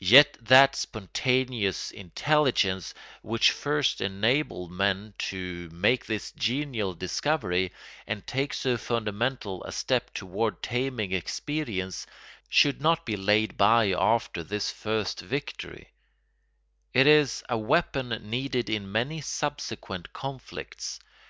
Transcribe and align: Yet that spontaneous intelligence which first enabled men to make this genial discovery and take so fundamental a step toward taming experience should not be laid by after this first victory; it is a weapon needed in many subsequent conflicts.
Yet 0.00 0.38
that 0.40 0.74
spontaneous 0.76 1.90
intelligence 1.90 2.94
which 3.20 3.50
first 3.50 4.00
enabled 4.00 4.70
men 4.72 5.12
to 5.28 5.68
make 5.74 6.06
this 6.06 6.32
genial 6.32 6.94
discovery 6.94 7.70
and 8.06 8.26
take 8.26 8.54
so 8.54 8.78
fundamental 8.78 9.62
a 9.64 9.70
step 9.70 10.14
toward 10.14 10.62
taming 10.62 11.12
experience 11.12 12.06
should 12.48 12.80
not 12.80 13.04
be 13.04 13.14
laid 13.18 13.58
by 13.58 13.90
after 13.92 14.42
this 14.42 14.70
first 14.70 15.20
victory; 15.20 15.90
it 16.94 17.06
is 17.06 17.44
a 17.46 17.58
weapon 17.58 18.08
needed 18.30 18.70
in 18.70 18.90
many 18.90 19.20
subsequent 19.20 20.14
conflicts. 20.14 20.98